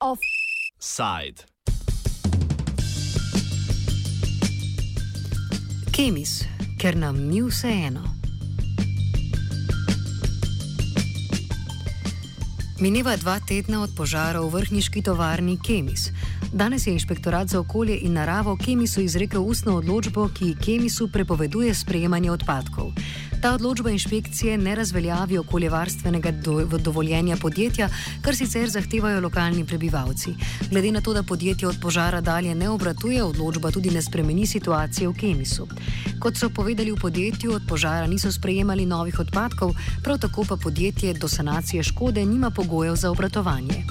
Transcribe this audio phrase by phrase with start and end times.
[0.00, 1.46] Offside.
[5.94, 6.42] Kemis,
[6.82, 8.02] ker nam ni vseeno.
[12.82, 16.10] Mineva dva tedna od požara v vrhniški tovarni Kemis.
[16.54, 22.30] Danes je inšpektorat za okolje in naravo Kemisu izrekel ustno odločbo, ki Kemisu prepoveduje sprejemanje
[22.30, 22.92] odpadkov.
[23.42, 27.88] Ta odločba inšpekcije ne razveljavi okoljevarstvenega do, dovoljenja podjetja,
[28.22, 30.34] kar sicer zahtevajo lokalni prebivalci.
[30.70, 35.08] Glede na to, da podjetje od požara dalje ne obratuje, odločba tudi ne spremeni situacije
[35.08, 35.66] v Kemisu.
[36.20, 39.74] Kot so povedali v podjetju, od požara niso sprejemali novih odpadkov,
[40.04, 43.82] prav tako pa podjetje do sanacije škode nima pogojev za obratovanje.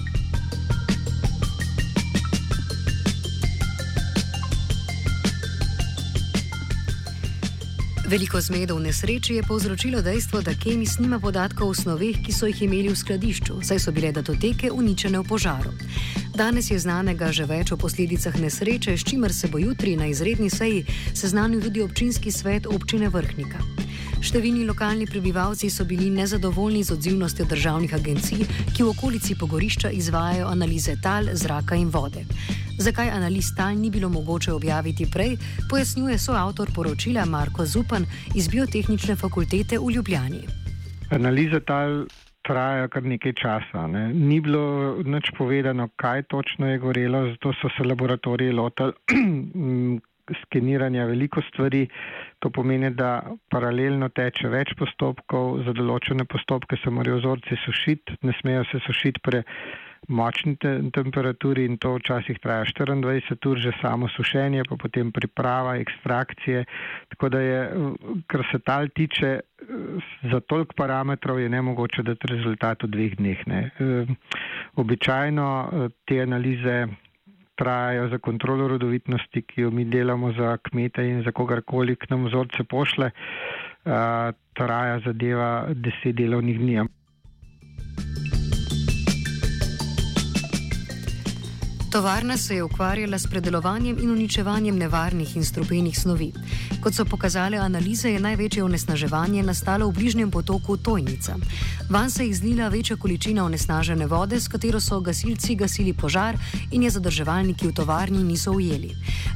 [8.13, 12.45] Veliko zmedov v nesreči je povzročilo dejstvo, da Kemis nima podatkov o snoveh, ki so
[12.45, 15.73] jih imeli v skladišču, saj so bile datoteke uničene v požaru.
[16.30, 20.53] Danes je znanega že več o posledicah nesreče, s čimer se bo jutri na izredni
[20.53, 23.58] seji seznanil tudi občinski svet občine Vrhnika.
[24.22, 28.45] Številni lokalni prebivalci so bili nezadovoljni z odzivnostjo državnih agencij,
[28.77, 32.30] ki v okolici pogorišča izvajajo analize tal, zraka in vode.
[32.77, 35.38] Zakaj analiz tal ni bilo mogoče objaviti prej,
[35.69, 40.41] pojasnjuje soavtor poročila Marko Zupan iz Biotehnične fakultete v Ljubljani.
[41.11, 42.05] Analize tal
[42.41, 43.88] trajajo kar nekaj časa.
[43.88, 44.07] Ne.
[44.13, 48.93] Ni bilo nič povedano, kaj točno je gorelo, zato so se laboratoriji lotili
[50.41, 51.87] skeniranja veliko stvari.
[52.39, 53.21] To pomeni, da
[53.52, 59.21] paralelno teče več postopkov, za določene postopke se morajo vzorci sušiti, ne smejo se sušiti
[59.23, 59.43] pre
[60.07, 65.77] močni te temperaturi in to včasih traja 24 ur, že samo sušenje, pa potem priprava,
[65.77, 66.65] ekstrakcije.
[67.09, 67.69] Tako da je,
[68.27, 69.39] kar se tal tiče,
[70.31, 73.47] za toliko parametrov je nemogoče dati rezultat v dveh dneh.
[73.47, 73.69] Ne.
[74.75, 75.47] Običajno
[76.05, 76.87] te analize
[77.55, 82.25] trajajo za kontrolo rodovitnosti, ki jo mi delamo za kmete in za kogarkoli, k nam
[82.25, 83.11] vzorce pošle,
[84.53, 86.81] traja zadeva deset delovnih dni.
[91.93, 96.31] Tovarna se je ukvarjala s predelovanjem in uničevanjem nevarnih in strupenih snovi.
[96.83, 101.36] Kot so pokazale analize, je največje onesnaževanje nastalo v bližnjem potoku Tojnica.
[101.89, 106.36] Van se je izlila večja količina onesnažene vode, s katero so gasilci gasili požar
[106.71, 108.89] in je zadrževalniki v tovarni niso ujeli.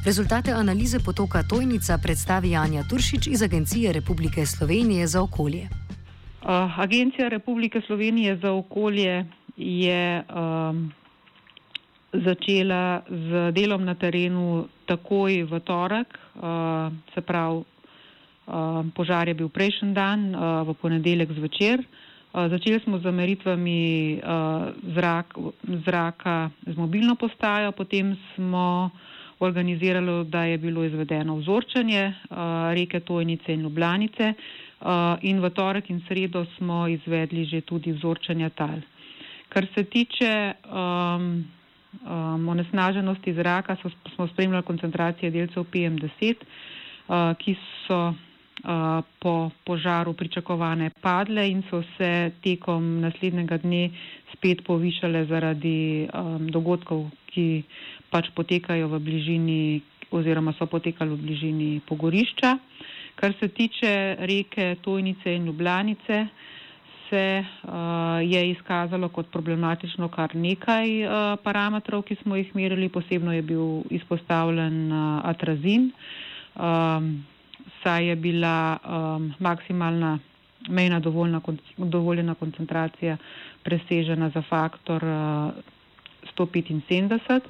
[0.05, 5.69] Rezultate analize potoka Tojnica predstavi Janja Turšič iz Agencije Republike Slovenije za okolje.
[6.41, 9.25] Uh, Agencija Republike Slovenije za okolje
[9.57, 10.91] je um,
[12.13, 16.07] začela z delom na terenu takoj v torek,
[16.39, 21.83] uh, se pravi, uh, požar je bil prejšnji dan, uh, v ponedeljek zvečer.
[22.31, 23.81] Uh, začeli smo z meritvami
[24.17, 25.35] uh, zrak,
[25.83, 28.91] zraka z mobilno postajo, potem smo
[29.39, 32.37] organizirali, da je bilo izvedeno vzorčanje uh,
[32.73, 38.49] reke Tojnice in Ljubljanice uh, in v torek in sredo smo izvedli že tudi vzorčanje
[38.49, 38.79] tal.
[39.49, 41.45] Kar se tiče um,
[42.01, 47.55] um, onesnaženosti zraka so, smo spremljali koncentracije delcev PM10, uh, ki
[47.87, 48.15] so uh,
[49.19, 49.33] po
[49.63, 52.11] požaru pričakovane padle in so se
[52.43, 53.89] tekom naslednjega dne
[54.33, 55.77] spet povišale zaradi
[56.07, 57.63] um, dogodkov, ki
[58.09, 59.61] pač potekajo v bližini
[60.11, 62.57] oziroma so potekali v bližini pogorišča.
[63.15, 66.56] Kar se tiče reke Tojnice in Ljubljanice, uh,
[67.09, 67.23] se
[67.63, 67.71] uh,
[68.23, 71.11] je izkazalo kot problematično kar nekaj uh,
[71.43, 72.89] parametrov, ki smo jih merili.
[72.89, 75.91] Posebno je bil izpostavljen uh, atrazin,
[76.55, 77.25] um,
[77.83, 80.19] saj je bila um, maksimalna
[80.69, 80.99] mejna
[81.77, 83.17] dovoljena koncentracija
[83.63, 85.51] presežena za faktor uh,
[86.35, 87.41] 175.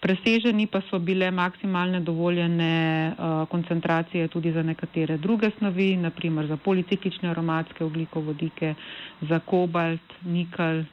[0.00, 2.74] Preseženi pa so bile maksimalne dovoljene
[3.10, 8.74] uh, koncentracije tudi za nekatere druge snovi, naprimer za policiklične aromatske oglikovodike,
[9.20, 10.84] za kobalt, nikel.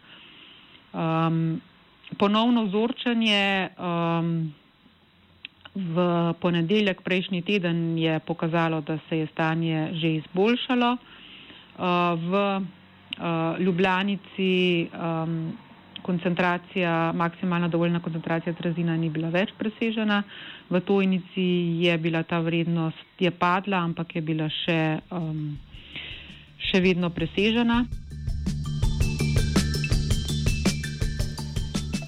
[0.94, 1.62] Um,
[2.18, 4.54] ponovno vzorčanje um,
[5.76, 10.98] v ponedeljek prejšnji teden je pokazalo, da se je stanje že izboljšalo.
[11.78, 11.84] Uh,
[12.16, 12.34] v
[13.20, 15.58] uh, Ljubljanici um,
[16.06, 20.22] koncentracija, maksimalna dovoljena koncentracija trazina ni bila več presežena.
[20.70, 21.46] V tojnici
[21.82, 25.58] je bila ta vrednost, je padla, ampak je bila še, um,
[26.70, 27.86] še vedno presežena.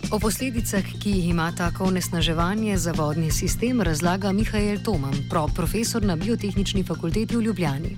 [0.08, 5.18] O posledicah, ki jih ima tako onesnaževanje za vodni sistem, razlaga Mihajl Toman,
[5.58, 7.98] profesor na Biotehnični fakulteti v Ljubljani.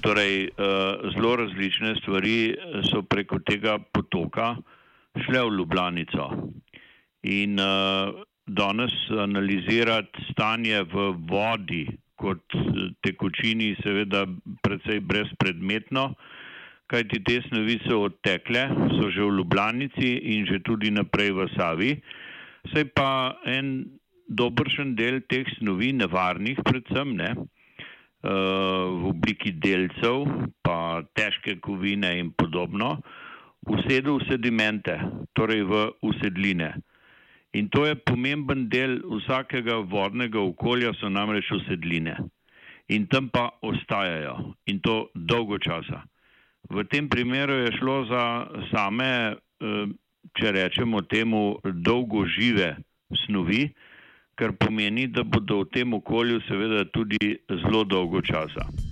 [0.00, 2.56] Torej, uh, zelo različne stvari
[2.88, 4.56] so preko tega potoka
[5.18, 6.26] šle v Ljubljanico.
[7.22, 11.86] In uh, danes analizirati stanje v vodi
[12.20, 12.42] kot
[13.04, 14.26] tekočini, seveda,
[14.64, 16.10] precej brezpredmetno,
[16.92, 18.66] kajti te snovi so odtekle,
[18.98, 21.92] so že v Ljubljanici in že tudi naprej v Savi.
[22.74, 23.88] Sej pa en
[24.28, 27.48] dobršen del teh snovi, nevarnih predvsem, ne, uh,
[29.00, 30.28] v obliki delcev,
[30.60, 33.00] pa težke kovine in podobno,
[33.68, 34.94] usedel v sedimente,
[35.36, 36.80] torej v usedline.
[37.52, 42.14] In to je pomemben del vsakega vodnega okolja, so namreč usedline.
[42.90, 46.04] In tam pa ostajajo in to dolgo časa.
[46.70, 49.86] V tem primeru je šlo za same, eh,
[50.38, 52.76] če rečemo temu, dolgožive
[53.26, 53.70] snovi,
[54.38, 58.89] kar pomeni, da bodo v tem okolju seveda tudi zelo dolgo časa.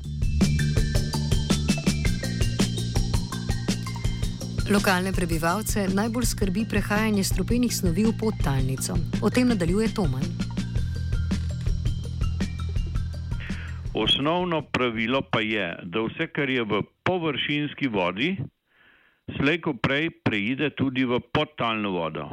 [4.68, 8.98] Lokalne prebivalce najbolj skrbi prehajanje strupenih snovi v podtalnico.
[9.24, 10.26] O tem nadaljuje Toman.
[13.96, 18.36] Osnovno pravilo pa je, da vse, kar je v površinski vodi,
[19.40, 22.28] slejko prej preide tudi v podtalno vodo.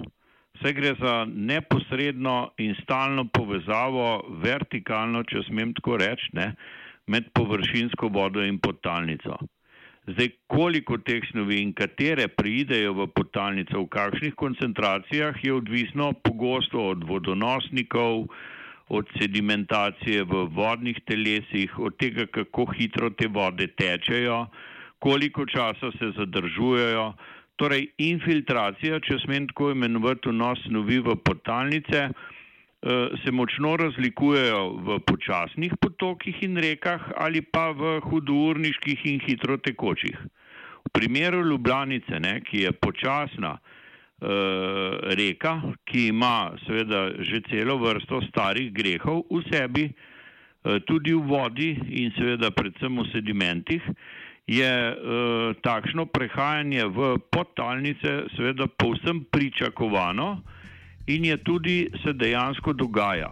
[0.59, 6.35] Vse gre za neposredno in stalno povezavo, vertikalno, če smem tako reči,
[7.07, 9.39] med površinsko vodo in podtalnico.
[10.05, 16.83] Zdaj, koliko teh snovi in katere pridejo v potalnico, v kakšnih koncentracijah, je odvisno pogosto
[16.91, 18.27] od vodonosnikov,
[18.93, 24.45] od sedimentacije v vodnih telesih, od tega, kako hitro te vode tečejo,
[25.01, 27.07] koliko časa se zadržujejo.
[27.57, 32.11] Torej, infiltracija, če smem tako imenovati, vnos snovi v potalnice.
[32.85, 39.57] Eh, se močno razlikujejo v počasnih potokih in rekah ali pa v hudourniških in hitro
[39.57, 40.13] tekočih.
[40.85, 44.29] V primeru Ljubljanice, ne, ki je počasna uh,
[45.17, 45.55] reka,
[45.89, 52.13] ki ima seveda že celo vrsto starih grehov v sebi, uh, tudi v vodi in
[52.13, 53.81] seveda predvsem v sedimentih,
[54.45, 60.35] je uh, takšno prehajanje v podtalnice seveda povsem pričakovano
[61.07, 63.31] in je tudi se dejansko dogaja.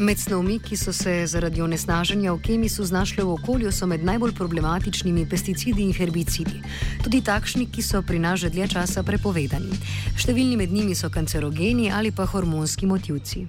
[0.00, 4.32] Med snovmi, ki so se zaradi onesnaženja v kemisu znašle v okolju, so med najbolj
[4.32, 6.62] problematičnimi pesticidi in herbicidi.
[7.04, 9.76] Tudi takšni, ki so pri nas že dlje časa prepovedani.
[10.16, 13.44] Številni med njimi so kancerogeni ali pa hormonski motivci.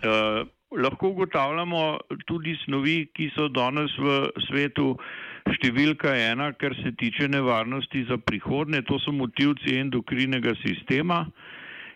[0.00, 5.04] Uh, lahko ugotavljamo tudi snovi, ki so danes v svetu uh,
[5.50, 11.24] Številka ena, kar se tiče nevarnosti za prihodne, to so motivci endokrinega sistema.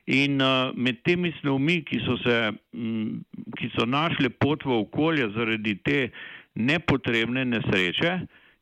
[0.06, 2.36] In uh, med temi snovmi, ki so, se,
[2.74, 3.22] m,
[3.58, 6.00] ki so našle pot v okolje zaradi te
[6.54, 8.12] nepotrebne nesreče,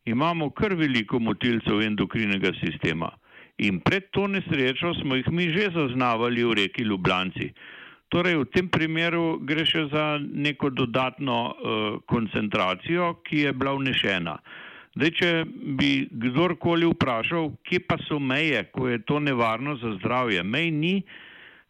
[0.09, 3.11] imamo kar veliko motilcev endokrinega sistema.
[3.57, 7.53] In pred to nesrečo smo jih mi že zaznavali v reki Ljubljanci.
[8.09, 11.55] Torej, v tem primeru gre še za neko dodatno uh,
[12.09, 14.37] koncentracijo, ki je bila vnešena.
[14.95, 15.29] Zdaj, če
[15.75, 20.93] bi kdorkoli vprašal, kje pa so meje, ko je to nevarno za zdravje, mej ni,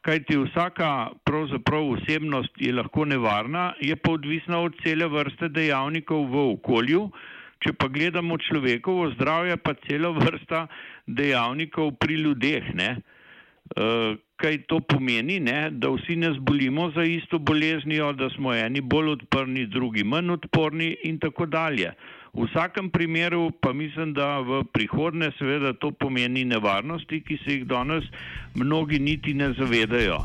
[0.05, 0.89] kajti vsaka
[1.25, 7.07] pravzaprav osebnost je lahko nevarna, je pa odvisna od cele vrste dejavnikov v okolju.
[7.65, 10.67] Če pa gledamo človekovo zdravje, pa cela vrsta
[11.07, 12.67] dejavnikov pri ljudeh.
[12.77, 12.89] Ne?
[13.73, 15.71] Uh, kaj to pomeni, ne?
[15.71, 20.91] da vsi ne zbolimo za isto boleznijo, da smo eni bolj odporni, drugi manj odporni
[21.09, 21.95] in tako dalje.
[22.35, 27.67] V vsakem primeru pa mislim, da v prihodnje seveda to pomeni nevarnosti, ki se jih
[27.67, 28.03] danes
[28.55, 30.19] mnogi niti ne zavedajo.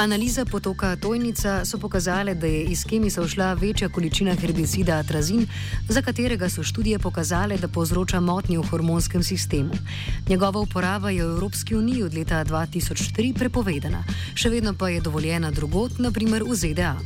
[0.00, 5.46] Analiza potoka Tojnica so pokazale, da je iz kemisa všla večja količina herbicida atrazin,
[5.88, 9.72] za katerega so študije pokazale, da povzroča motnje v hormonskem sistemu.
[10.28, 14.04] Njegova uporaba je v Evropski uniji od leta 2003 prepovedana,
[14.34, 16.96] še vedno pa je dovoljena drugot, naprimer v ZDA.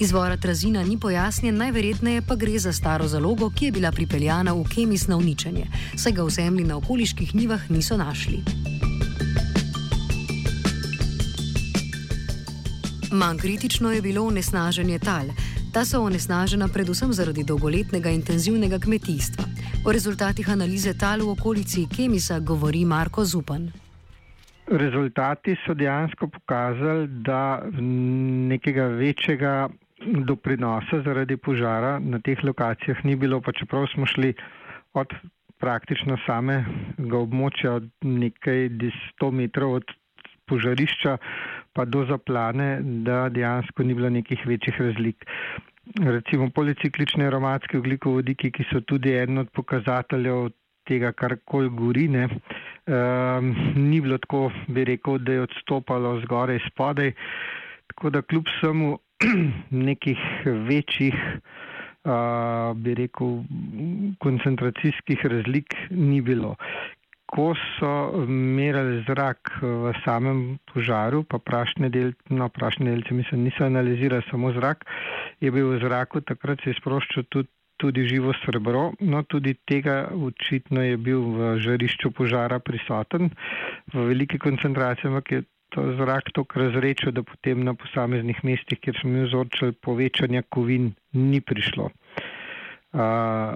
[0.00, 4.62] Izvor atrazina ni pojasnjen, najverjetneje pa gre za staro zalogo, ki je bila pripeljana v
[4.74, 5.66] kemis na uničenje,
[5.96, 8.44] saj ga v zemlji na okoliških nivah niso našli.
[13.12, 15.26] Manj kritično je bilo onesnaženje tal.
[15.74, 19.44] Ta so onesnažena predvsem zaradi dolgoletnega intenzivnega kmetijstva.
[19.86, 23.70] O rezultatih analize tal v okolici Kemisa govori Marko Zupan.
[24.66, 27.62] Rezultati so dejansko pokazali, da
[28.52, 29.68] nekega večjega
[30.28, 34.34] doprinosa zaradi požara na teh lokacijah ni bilo, pa čeprav smo šli
[34.92, 35.14] od
[35.58, 38.68] praktično samega območja nekaj
[39.20, 39.96] 100 metrov od
[40.48, 41.16] požarišča
[41.78, 45.26] pa do zaplane, da dejansko ni bilo nekih večjih razlik.
[46.02, 50.48] Recimo policiklične aromatske oglikovodiki, ki so tudi eden od pokazateljev
[50.90, 57.12] tega, kar koli gorine, um, ni bilo tako, bi rekel, da je odstopalo zgoraj spodaj.
[57.94, 58.96] Tako da kljub samo
[59.88, 60.18] nekih
[60.68, 63.38] večjih, uh, bi rekel,
[64.18, 66.56] koncentracijskih razlik ni bilo.
[67.28, 67.92] Ko so
[68.24, 74.52] merili zrak v samem požaru, pa prašne delce, no, prašne delce, mislim, niso analizirali samo
[74.56, 74.86] zrak,
[75.44, 80.82] je bil v zraku takrat se izproščal tudi, tudi živo srebro, no tudi tega očitno
[80.82, 83.30] je bil v žarišču požara prisoten
[83.92, 88.98] v veliki koncentraciji, ampak je to zrak tako razrečil, da potem na posameznih mestih, kjer
[89.00, 91.90] smo mi vzorčali povečanja kovin, ni prišlo.
[92.88, 93.52] Uh,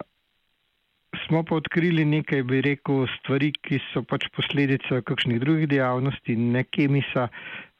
[1.26, 6.64] smo pa odkrili nekaj, bi rekel, stvari, ki so pač posledica kakšnih drugih dejavnosti, ne
[6.64, 7.28] kemisa,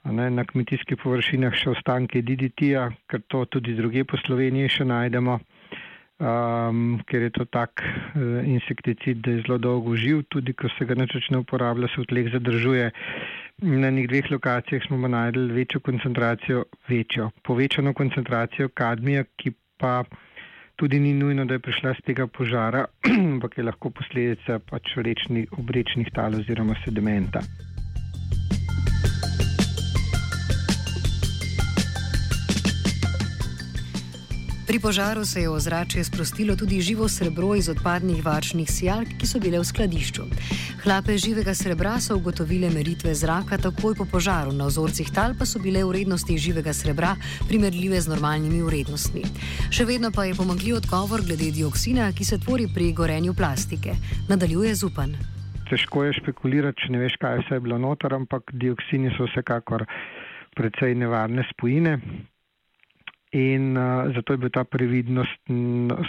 [0.04, 5.38] ne, na kmetijskih površinah še ostanke DDT-ja, ker to tudi druge po Sloveniji še najdemo,
[5.38, 10.88] um, ker je to tak uh, insekticid, da je zelo dolgo živ, tudi ko se
[10.88, 12.90] ga načeč ne uporablja, se v tleh zadržuje.
[13.62, 20.00] Na nekih dveh lokacijah smo najdeli večjo koncentracijo, večjo, povečano koncentracijo kadmija, ki pa
[20.82, 22.86] tudi ni nujno, da je prišla z tega požara,
[23.34, 27.42] ampak je lahko posledica pač rečni, obrečnih tal oziroma sedimenta.
[34.66, 39.26] Pri požaru se je v ozračje sprostilo tudi živo srebro iz odpadnih varčnih sijalk, ki
[39.26, 40.22] so bile v skladišču.
[40.84, 45.58] Hlape živega srebra so ugotovile meritve zraka takoj po požaru, na vzorcih tal pa so
[45.58, 47.16] bile vrednosti živega srebra
[47.50, 49.26] primerljive z normalnimi vrednostmi.
[49.74, 53.98] Še vedno pa je pomagljiv odgovor glede dioksina, ki se tvori pri gorenju plastike.
[54.30, 55.18] Nadaljuje Zupan.
[55.70, 59.88] Težko je špekulirati, če ne veš, kaj vse je bilo noter, ampak dioksini so vsekakor
[60.54, 61.98] precej nevarne spojine.
[63.32, 65.40] In uh, zato je bil ta previdnost,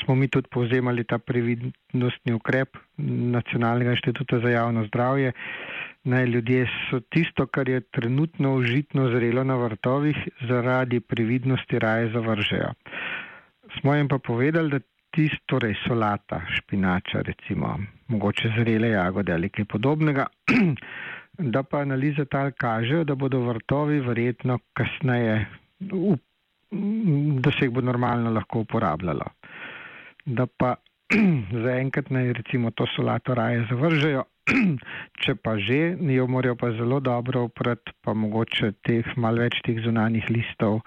[0.03, 5.31] smo mi tudi povzemali ta previdnostni ukrep Nacionalnega inštituta za javno zdravje.
[6.03, 10.17] Naj ljudje so tisto, kar je trenutno užitno zrelo na vrtovih,
[10.49, 12.73] zaradi previdnosti raje zavržejo.
[13.79, 14.79] Smo jim pa povedali, da
[15.15, 17.77] tisto, torej solata, špinača, recimo,
[18.07, 20.27] mogoče zrele jagode ali kaj podobnega,
[21.55, 25.45] da pa analize tal kažejo, da bodo vrtovi verjetno kasneje
[27.43, 29.25] da se jih bo normalno lahko uporabljalo.
[30.25, 30.75] Da pa
[31.65, 34.23] zaenkrat naj recimo to solato raje zavržejo,
[35.23, 39.79] če pa že, jo morajo pa zelo dobro oprati, pa mogoče teh mal več teh
[39.83, 40.81] zunanjih listov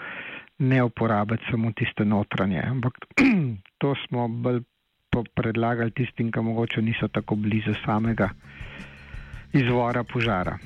[0.58, 2.62] ne uporabiti samo tiste notranje.
[2.64, 2.98] Ampak
[3.80, 4.62] to smo bolj
[5.34, 8.30] predlagali tistim, ki mogoče niso tako blizu samega
[9.52, 10.58] izvora požara.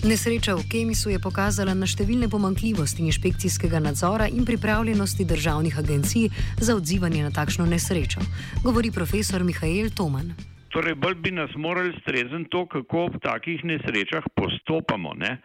[0.00, 6.72] Nesreča v Kemisu je pokazala na številne pomankljivosti inšpekcijskega nadzora in pripravljenosti državnih agencij za
[6.72, 8.24] odzivanje na takšno nesrečo,
[8.64, 10.32] govori profesor Mihajl Toman.
[10.72, 15.12] Torej, bolj bi nas morali strezen to, kako ob takih nesrečah postopamo.
[15.20, 15.36] Ne?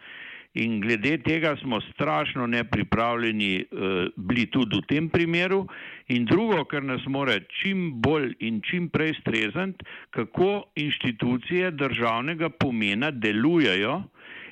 [0.56, 5.66] In glede tega smo strašno nepripravljeni uh, bili tudi v tem primeru.
[6.08, 9.84] In drugo, kar nas mora čim bolj in čim prej strezati,
[10.16, 14.00] kako inštitucije državnega pomena delujejo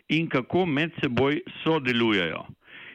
[0.08, 2.44] in kako med seboj sodelujejo.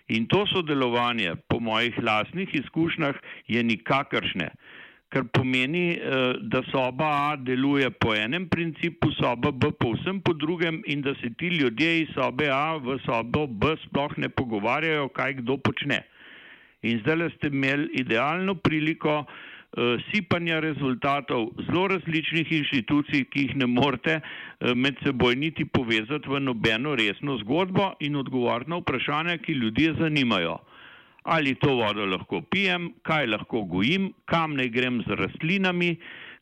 [0.10, 3.16] In to sodelovanje, po mojih lasnih izkušnjah,
[3.48, 4.50] je nikakršne,
[5.10, 10.82] kar pomeni, eh, da soba A deluje po enem principu, soba B povsem po drugem
[10.86, 15.34] in da se ti ljudje iz sobe A v sobo B sploh ne pogovarjajo, kaj
[15.42, 16.04] kdo počne.
[16.82, 19.26] In zdaj ste imeli idealno priliko,
[20.12, 26.40] sipanja rezultatov zelo različnih inštitucij, ki jih ne morete eh, med seboj niti povezati v
[26.42, 30.58] nobeno resno zgodbo in odgovoriti na vprašanja, ki ljudje zanimajo.
[31.24, 35.98] Ali to vodo lahko pijem, kaj lahko gojim, kam naj grem z rastlinami,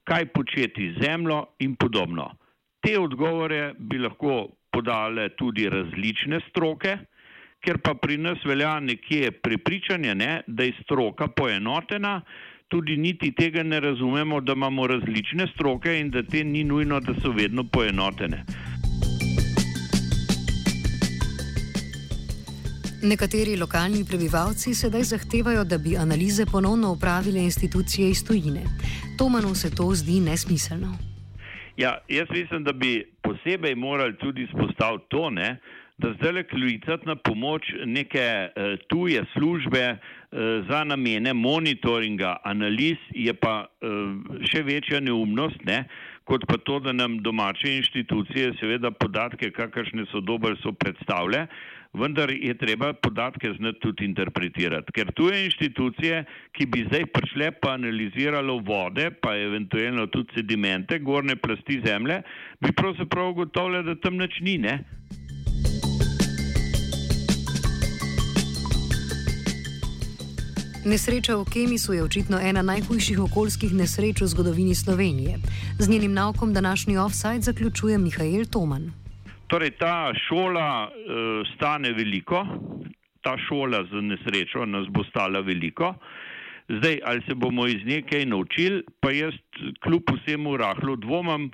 [0.07, 2.31] kaj početi z zemljo in podobno.
[2.79, 6.97] Te odgovore bi lahko podale tudi različne stroke,
[7.59, 12.21] ker pa pri nas velja nekje prepričanje, ne, da je stroka poenotena,
[12.67, 17.13] tudi niti tega ne razumemo, da imamo različne stroke in da te ni nujno, da
[17.21, 18.43] so vedno poenotene.
[23.03, 28.63] Nekateri lokalni prebivalci sedaj zahtevajo, da bi analize ponovno upravile institucije iz tujine.
[29.17, 30.97] Tomanu se to zdi nesmiselno.
[31.77, 35.59] Ja, jaz mislim, da bi posebej morali tudi spostaviti to, ne,
[35.97, 40.39] da zdaj klicati na pomoč neke uh, tuje službe uh,
[40.69, 45.85] za namene monitoringa, analiz, je pa uh, še večja neumnost, ne?
[46.27, 51.45] kot pa to, da nam domače inštitucije seveda podatke, kakršne so dober, so predstavlja,
[51.95, 54.91] vendar je treba podatke znati tudi interpretirati.
[54.91, 61.39] Ker tuje inštitucije, ki bi zdaj prišle pa analiziralo vode, pa eventualno tudi sedimente, gorne
[61.39, 62.21] plasti zemlje,
[62.59, 64.77] bi pravzaprav ugotovile, da tam nič ni, ne?
[70.87, 75.35] Nesreča v Kemisu je očitno ena najhujših okoljskih nesreč v zgodovini Slovenije.
[75.83, 78.93] Z njenim naukom današnji offside zaključuje Mihajl Toman.
[79.51, 82.39] Torej, ta šola uh, stane veliko,
[83.21, 85.93] ta šola za nesrečo nas bo stala veliko.
[86.69, 89.35] Zdaj, ali se bomo iz nje kaj naučili, pa jaz
[89.83, 91.51] kljub vsemu rahlo dvomam,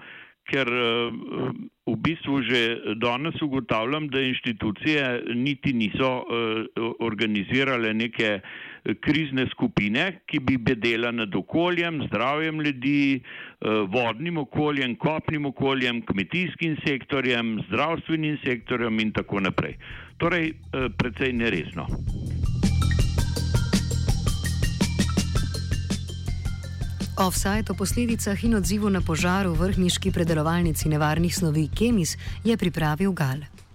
[0.50, 1.54] ker uh,
[1.88, 2.62] v bistvu že
[3.02, 11.12] danes ugotavljam, da inštitucije niti niso uh, organizirale neke uh, krizne skupine, ki bi bedela
[11.12, 19.40] nad okoljem, zdravjem ljudi, eh, vodnim okoljem, kopnim okoljem, kmetijskim sektorjem, zdravstvenim sektorjem in tako
[19.40, 19.78] naprej.
[20.18, 21.88] Torej, eh, precej neresno.
[27.18, 33.14] Offside o posledicah in odzivu na požar v vrhniški predelovalnici nevarnih snovi Kemis je pripravil
[33.14, 33.53] Gal.